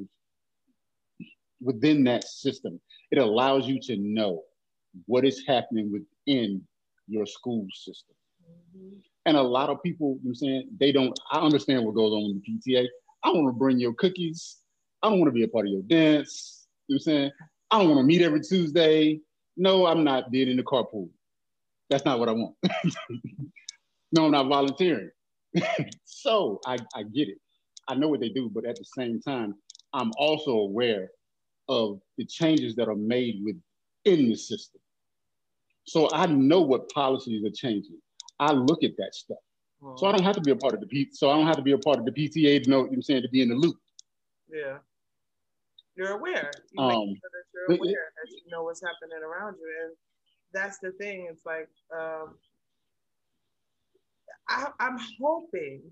[1.63, 4.43] within that system, it allows you to know
[5.07, 6.63] what is happening within
[7.09, 8.15] your school system.
[8.77, 8.99] Mm-hmm.
[9.27, 12.13] And a lot of people, you know I'm saying, they don't, I understand what goes
[12.13, 12.87] on in the PTA.
[13.23, 14.59] I want to bring your cookies.
[15.03, 16.67] I don't want to be a part of your dance.
[16.89, 17.31] You know what I'm saying?
[17.71, 19.21] I don't want to meet every Tuesday.
[19.57, 21.09] No, I'm not being in the carpool.
[21.89, 22.55] That's not what I want.
[24.13, 25.11] no, I'm not volunteering.
[26.05, 27.39] so I, I get it.
[27.89, 29.55] I know what they do, but at the same time,
[29.93, 31.11] I'm also aware
[31.69, 34.81] of the changes that are made within the system.
[35.85, 37.99] So I know what policies are changing.
[38.39, 39.39] I look at that stuff.
[39.97, 41.09] So I don't have to be a part of the P.
[41.13, 42.83] So I don't have to be a part of the PTA to know.
[42.83, 43.77] what I'm saying to be in the loop.
[44.49, 44.79] Yeah,
[45.97, 46.53] you're aware.
[46.73, 49.97] You um, make sure that you're aware that you know what's happening around you, and
[50.53, 51.27] that's the thing.
[51.29, 52.35] It's like um,
[54.49, 55.83] I, I'm hoping,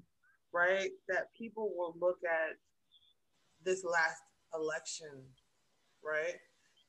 [0.52, 2.56] right, that people will look at
[3.64, 4.22] this last
[4.54, 5.10] election
[6.04, 6.36] right?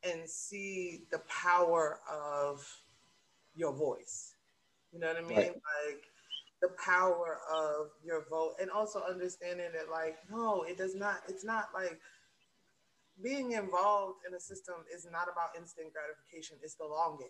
[0.03, 2.65] And see the power of
[3.55, 4.33] your voice.
[4.91, 5.37] You know what I mean?
[5.37, 5.47] Right.
[5.87, 6.03] Like
[6.61, 11.43] the power of your vote and also understanding that like no it does not it's
[11.43, 11.99] not like
[13.23, 17.27] being involved in a system is not about instant gratification it's the long game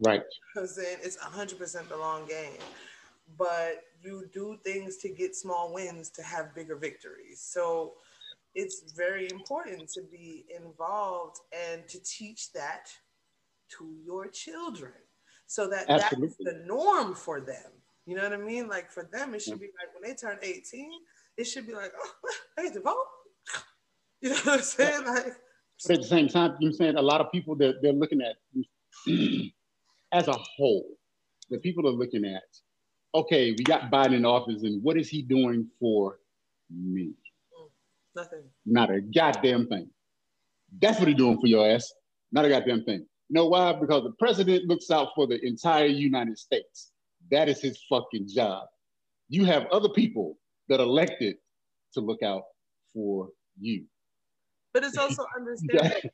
[0.00, 0.22] right
[0.54, 2.58] because then it's 100% the long game
[3.36, 7.94] but you do things to get small wins to have bigger victories so
[8.54, 12.88] it's very important to be involved and to teach that
[13.78, 14.92] to your children
[15.46, 16.28] so that Absolutely.
[16.28, 17.72] that's the norm for them.
[18.06, 18.68] You know what I mean?
[18.68, 20.90] Like for them, it should be like when they turn 18,
[21.36, 22.10] it should be like, oh,
[22.58, 22.96] I get to vote.
[24.22, 25.06] You know what I'm saying?
[25.06, 25.34] Like,
[25.86, 28.20] but at the same time, you're saying a lot of people that they're, they're looking
[28.20, 28.36] at
[30.12, 30.86] as a whole,
[31.48, 32.42] the people are looking at,
[33.14, 36.18] okay, we got Biden in office, and what is he doing for
[36.70, 37.12] me?
[38.16, 38.42] Nothing.
[38.66, 39.88] Not a goddamn thing.
[40.80, 41.92] That's what he's doing for your ass.
[42.32, 43.06] Not a goddamn thing.
[43.28, 43.72] You know why?
[43.72, 46.92] Because the president looks out for the entire United States.
[47.30, 48.66] That is his fucking job.
[49.28, 50.36] You have other people
[50.68, 51.36] that elected
[51.94, 52.42] to look out
[52.92, 53.28] for
[53.60, 53.84] you.
[54.72, 56.10] But it's also understanding like,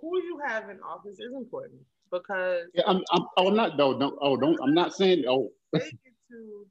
[0.00, 3.92] who you have in office is important because yeah, I'm, I'm oh I'm not no
[3.92, 6.66] no oh don't I'm not saying oh they get to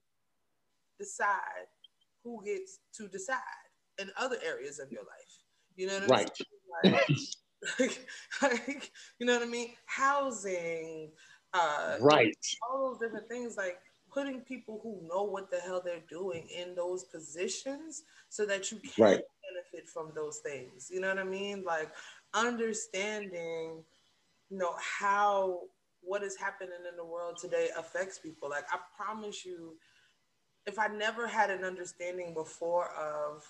[0.99, 1.67] decide
[2.23, 3.39] who gets to decide
[4.03, 5.33] in other areas of your life.
[5.75, 6.31] You know what right.
[6.83, 6.97] I mean?
[7.79, 8.07] Like,
[8.41, 9.71] like, you know what I mean?
[9.85, 11.09] Housing,
[11.53, 12.35] uh, right?
[12.69, 13.77] All those different things, like
[14.13, 18.77] putting people who know what the hell they're doing in those positions, so that you
[18.77, 19.21] can right.
[19.53, 20.89] benefit from those things.
[20.91, 21.63] You know what I mean?
[21.65, 21.91] Like
[22.33, 23.83] understanding,
[24.49, 25.61] you know how
[26.01, 28.49] what is happening in the world today affects people.
[28.49, 29.77] Like I promise you,
[30.65, 33.47] if I never had an understanding before of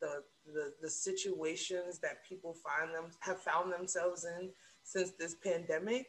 [0.00, 4.50] the, the the situations that people find them have found themselves in
[4.82, 6.06] since this pandemic,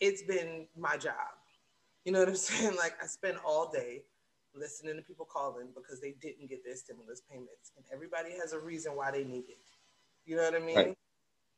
[0.00, 1.14] it's been my job.
[2.04, 2.76] You know what I'm saying?
[2.76, 4.02] Like I spend all day
[4.54, 8.58] listening to people calling because they didn't get their stimulus payments, and everybody has a
[8.58, 9.58] reason why they need it.
[10.24, 10.76] You know what I mean?
[10.76, 10.98] Right.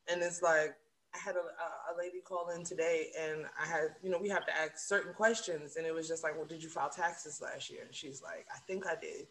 [0.08, 0.74] And it's like
[1.14, 4.46] I had a, a lady call in today and I had, you know, we have
[4.46, 5.76] to ask certain questions.
[5.76, 7.82] And it was just like, well, did you file taxes last year?
[7.84, 9.26] And she's like, I think I did.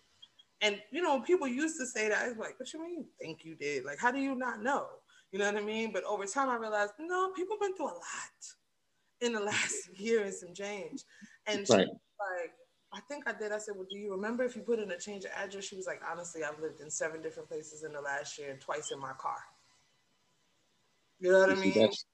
[0.62, 2.19] And, you know, people used to say that.
[2.19, 3.84] I was like, what you mean you think you did?
[3.84, 4.86] Like, how do you not know?
[5.32, 5.91] You know what I mean?
[5.91, 8.02] But over time, I realized, no, people been through a lot
[9.21, 11.02] in the last year and some change.
[11.47, 11.88] And right.
[11.88, 12.52] like,
[12.93, 13.52] I think I did.
[13.52, 15.65] I said, well, do you remember if you put in a change of address?
[15.65, 18.60] She was like, honestly, I've lived in seven different places in the last year and
[18.60, 19.38] twice in my car.
[21.19, 21.74] You know what I mean?
[21.74, 22.06] That's,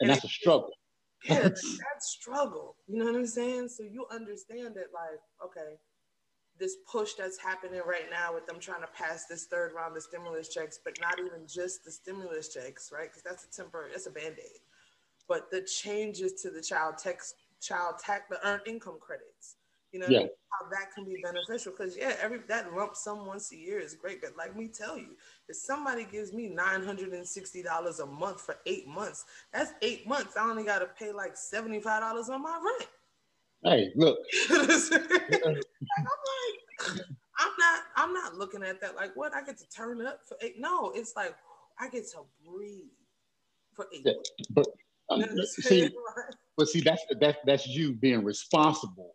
[0.00, 0.70] and, and that's a struggle.
[1.24, 2.76] Yeah, that struggle.
[2.86, 3.68] You know what I'm saying?
[3.68, 5.76] So you understand that, like, okay,
[6.58, 10.02] this push that's happening right now with them trying to pass this third round of
[10.02, 13.08] stimulus checks, but not even just the stimulus checks, right?
[13.10, 14.60] Because that's a temporary, that's a band-aid.
[15.28, 19.56] But the changes to the child tax, child tax, the earned income credits
[19.94, 20.26] you know, yeah.
[20.50, 21.70] how that can be beneficial.
[21.70, 24.20] Because yeah, every that lump sum once a year is great.
[24.20, 25.16] But like me tell you,
[25.48, 29.72] if somebody gives me nine hundred and sixty dollars a month for eight months, that's
[29.82, 30.36] eight months.
[30.36, 32.90] I only got to pay like seventy five dollars on my rent.
[33.62, 34.18] Hey, look.
[34.50, 35.62] like,
[37.38, 37.80] I'm not.
[37.96, 40.54] I'm not looking at that like what I get to turn up for eight.
[40.58, 41.34] No, it's like
[41.78, 42.84] I get to breathe
[43.74, 44.02] for eight.
[44.04, 44.12] Yeah,
[44.50, 44.66] but
[45.10, 45.90] um, see,
[46.56, 49.14] but see, that's that's that's you being responsible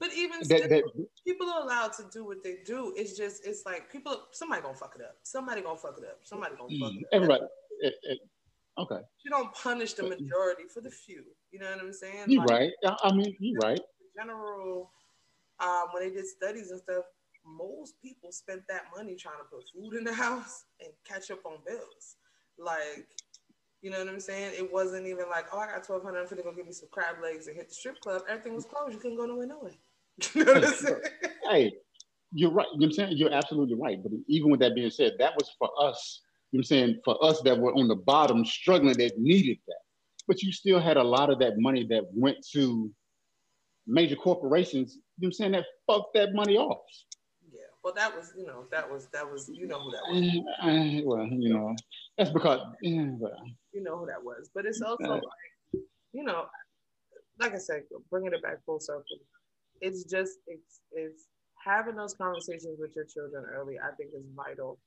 [0.00, 0.84] but even still, that,
[1.26, 2.94] people are allowed to do what they do.
[2.96, 5.16] It's just it's like people somebody gonna fuck it up.
[5.22, 6.18] Somebody gonna fuck it up.
[6.22, 7.08] Somebody gonna fuck it up.
[7.12, 7.42] Everybody.
[7.80, 8.18] It, it,
[8.78, 9.00] okay.
[9.24, 11.24] You don't punish the majority for the few.
[11.50, 12.24] You know what I'm saying?
[12.28, 12.96] You're like, right.
[13.02, 13.80] I mean, you're right.
[14.16, 14.90] General,
[15.60, 17.04] um, when they did studies and stuff,
[17.44, 21.44] most people spent that money trying to put food in the house and catch up
[21.44, 22.16] on bills.
[22.58, 23.06] Like,
[23.82, 24.52] you know what I'm saying?
[24.56, 26.20] It wasn't even like, oh, I got twelve hundred.
[26.20, 28.22] I'm gonna go get me some crab legs and hit the strip club.
[28.28, 28.92] Everything was closed.
[28.92, 29.72] You couldn't go nowhere, nowhere.
[31.50, 31.72] hey,
[32.32, 32.66] you're right.
[32.72, 33.16] You know what I'm saying?
[33.16, 34.02] You're absolutely right.
[34.02, 36.22] But even with that being said, that was for us.
[36.50, 37.00] You know what I'm saying?
[37.04, 39.76] For us that were on the bottom struggling that needed that.
[40.26, 42.90] But you still had a lot of that money that went to
[43.88, 46.78] major corporations, you know I'm saying, that fucked that money off.
[47.50, 47.60] Yeah.
[47.82, 50.44] Well, that was, you know, that was, that was, you know who that was.
[50.62, 51.74] Uh, well, you know,
[52.16, 53.32] that's because, yeah, but,
[53.72, 54.50] you know who that was.
[54.54, 56.46] But it's also uh, like, you know,
[57.40, 59.18] like I said, bringing it back full circle
[59.80, 61.24] it's just it's it's
[61.64, 64.78] having those conversations with your children early i think is vital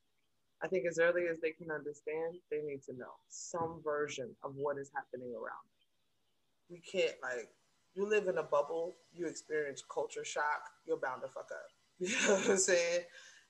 [0.62, 4.52] i think as early as they can understand they need to know some version of
[4.56, 7.48] what is happening around them you can't like
[7.94, 12.08] you live in a bubble you experience culture shock you're bound to fuck up you
[12.28, 13.00] know what i'm saying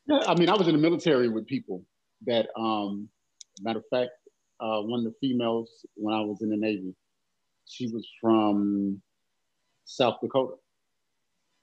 [0.07, 1.83] yeah i mean i was in the military with people
[2.27, 3.09] that um
[3.61, 4.11] matter of fact
[4.61, 6.95] uh, one of the females when i was in the navy
[7.67, 9.01] she was from
[9.85, 10.55] south dakota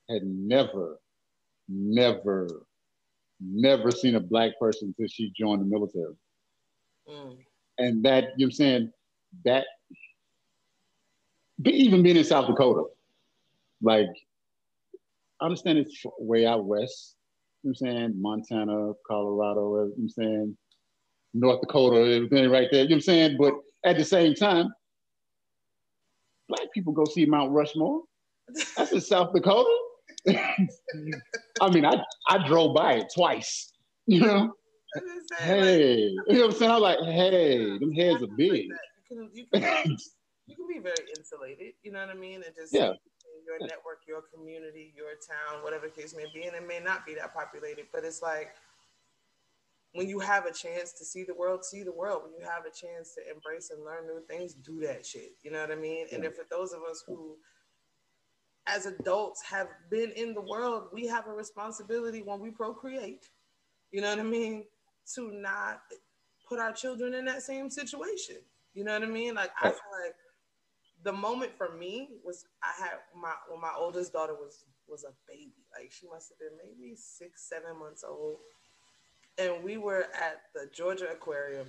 [0.10, 1.00] had never,
[1.68, 2.48] never,
[3.40, 6.16] never seen a black person until she joined the military.
[7.08, 7.38] Mm.
[7.78, 8.92] And that, you know what I'm saying,
[9.46, 9.66] that,
[11.66, 12.84] even being in South Dakota,
[13.82, 14.10] like,
[15.42, 17.16] I understand it's way out west,
[17.64, 20.58] you know what I'm saying, Montana, Colorado, you know what I'm saying,
[21.34, 23.38] North Dakota, everything right there, you know what I'm saying?
[23.40, 24.72] But at the same time,
[26.48, 28.02] black people go see Mount Rushmore.
[28.76, 29.70] That's in South Dakota.
[30.28, 33.72] I mean, I, I drove by it twice,
[34.08, 34.54] you know?
[35.38, 36.72] Hey, you know what I'm saying?
[36.72, 38.66] I'm like, hey, them heads are big.
[38.66, 38.76] You
[39.08, 39.98] can, you, can,
[40.50, 42.42] you can be very insulated, you know what I mean?
[42.46, 42.94] And just yeah.
[43.46, 46.48] your network, your community, your town, whatever the case may be.
[46.48, 48.56] And it may not be that populated, but it's like
[49.94, 52.24] when you have a chance to see the world, see the world.
[52.24, 55.34] When you have a chance to embrace and learn new things, do that shit.
[55.44, 56.08] You know what I mean?
[56.12, 57.38] And if for those of us who
[58.68, 63.26] as adults have been in the world, we have a responsibility when we procreate,
[63.92, 64.66] you know what I mean,
[65.16, 65.82] to not
[66.48, 68.38] put our children in that same situation.
[68.74, 69.36] You know what I mean?
[69.36, 70.16] Like I feel like
[71.04, 75.14] the moment for me was I had my when my oldest daughter was was a
[75.28, 75.66] baby.
[75.78, 78.38] Like she must have been maybe six, seven months old.
[79.38, 81.68] And we were at the Georgia Aquarium.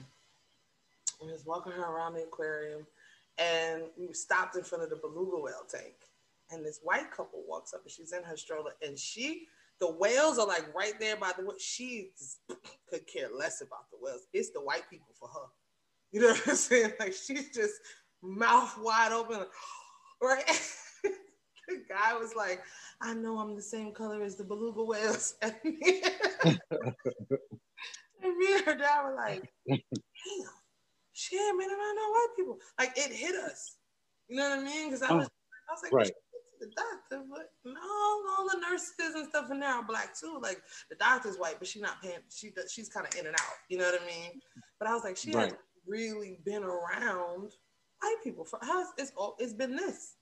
[1.22, 2.86] We was walking her around the aquarium
[3.38, 5.94] and we stopped in front of the beluga whale tank
[6.50, 9.46] and this white couple walks up and she's in her stroller and she
[9.80, 11.54] the whales are like right there by the way.
[11.58, 12.10] she
[12.88, 15.46] could care less about the whales it's the white people for her
[16.12, 17.74] you know what i'm saying like she's just
[18.22, 19.44] mouth wide open
[20.22, 20.44] right
[21.68, 22.60] the guy was like
[23.00, 26.02] i know i'm the same color as the beluga whales and me
[26.44, 26.60] and,
[28.64, 29.78] her dad were like damn
[31.12, 33.76] shit man i know white people like it hit us
[34.28, 35.30] you know what i mean because i was oh,
[35.68, 36.12] I was like, right
[36.60, 40.38] the doctor, but no, all the nurses and stuff in there are black too.
[40.40, 42.18] Like the doctor's white, but she's not paying.
[42.28, 43.54] She she's kind of in and out.
[43.68, 44.40] You know what I mean?
[44.78, 45.46] But I was like, she right.
[45.46, 45.54] has
[45.86, 47.52] really been around
[48.02, 48.88] white people for us.
[48.98, 50.16] It's all it's been this.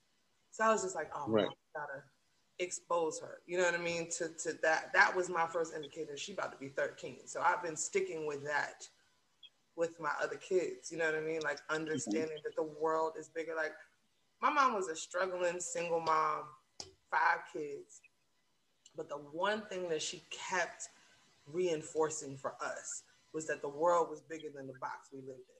[0.50, 1.42] So I was just like, oh, right.
[1.42, 2.02] man, gotta
[2.58, 3.38] expose her.
[3.46, 4.10] You know what I mean?
[4.18, 6.16] To to that that was my first indicator.
[6.16, 7.26] She about to be 13.
[7.26, 8.88] So I've been sticking with that
[9.76, 10.90] with my other kids.
[10.90, 11.40] You know what I mean?
[11.42, 12.44] Like understanding mm-hmm.
[12.44, 13.54] that the world is bigger.
[13.56, 13.72] Like
[14.42, 16.42] my mom was a struggling single mom,
[17.10, 18.00] five kids.
[18.96, 20.88] But the one thing that she kept
[21.46, 25.57] reinforcing for us was that the world was bigger than the box we lived in.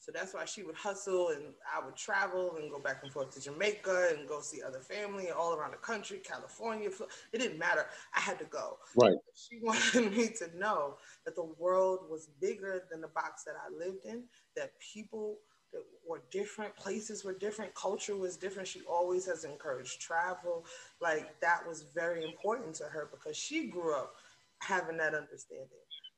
[0.00, 1.42] So that's why she would hustle and
[1.74, 5.30] I would travel and go back and forth to Jamaica and go see other family
[5.30, 6.88] all around the country, California.
[7.32, 7.86] It didn't matter.
[8.14, 8.78] I had to go.
[8.96, 9.16] Right.
[9.34, 13.74] She wanted me to know that the world was bigger than the box that I
[13.74, 14.24] lived in,
[14.56, 15.38] that people
[15.72, 18.68] that were different, places were different, culture was different.
[18.68, 20.64] She always has encouraged travel.
[21.00, 24.14] Like that was very important to her because she grew up
[24.60, 25.68] having that understanding.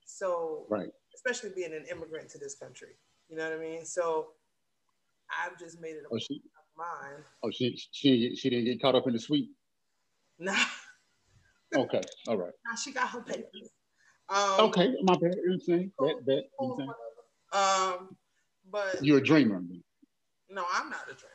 [0.04, 0.90] So, right.
[1.14, 2.96] especially being an immigrant to this country,
[3.30, 3.84] you know what I mean?
[3.84, 4.28] So,
[5.30, 6.42] I've just made it a oh, she,
[6.76, 7.24] mine.
[7.42, 9.50] Oh, she she she didn't get caught up in the suite.
[10.38, 10.54] Nah.
[11.76, 12.52] okay, all right.
[12.66, 13.70] Nah, she got her papers.
[14.28, 15.34] Um, okay, my bad.
[15.48, 15.92] Insane.
[15.98, 16.90] That that insane.
[17.52, 18.16] Um,
[18.70, 19.60] but you're a dreamer.
[20.48, 21.30] No, I'm not a dreamer.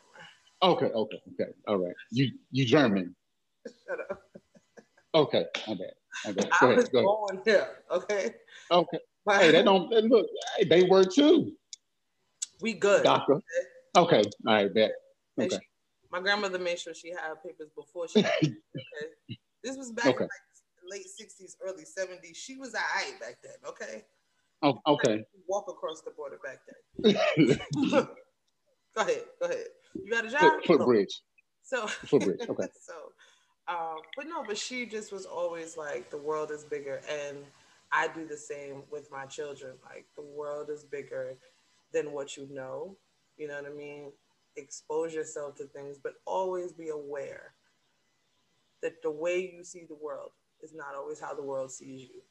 [0.63, 1.51] Okay, okay, okay.
[1.67, 1.93] All right.
[2.11, 3.15] You you German.
[3.87, 4.21] Shut up.
[5.13, 5.93] Okay, my bad.
[6.27, 7.67] Okay, go I ahead, was go born here.
[7.91, 8.33] Okay.
[8.71, 8.99] Okay.
[9.25, 10.27] But, hey, that don't look.
[10.57, 11.53] Hey, they were too.
[12.61, 13.03] We good.
[13.03, 13.41] Doctor.
[13.97, 14.23] Okay.
[14.47, 14.73] All right.
[14.73, 14.91] Bet.
[15.39, 15.49] Okay.
[15.49, 15.59] She,
[16.11, 18.19] my grandmother made sure she had papers before she.
[18.19, 18.55] okay.
[19.63, 20.23] This was back okay.
[20.23, 22.35] in like late '60s, early '70s.
[22.35, 23.55] She was alright back then.
[23.67, 24.03] Okay.
[24.61, 25.25] Oh, okay.
[25.47, 26.59] Walk across the border back
[27.03, 27.17] then.
[28.95, 29.23] go ahead.
[29.39, 29.65] Go ahead.
[29.93, 30.41] You got a job?
[30.65, 31.21] Foot, footbridge.
[31.63, 31.87] So.
[31.87, 32.41] Footbridge.
[32.47, 32.67] Okay.
[32.81, 32.93] so
[33.67, 37.01] um, but no, but she just was always like, the world is bigger.
[37.09, 37.37] And
[37.91, 39.75] I do the same with my children.
[39.83, 41.35] Like, the world is bigger
[41.95, 42.97] than what you know.
[43.37, 44.11] You know what I mean?
[44.57, 47.55] Expose yourself to things, but always be aware
[48.83, 50.31] that the way you see the world
[50.61, 52.21] is not always how the world sees you.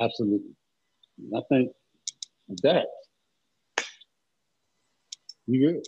[0.00, 0.54] Absolutely.
[1.36, 1.72] I think
[2.62, 2.86] that
[5.46, 5.82] you good.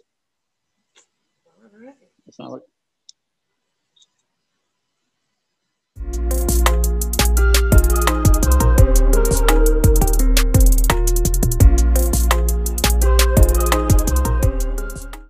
[1.47, 1.95] All right.
[2.39, 2.63] Not like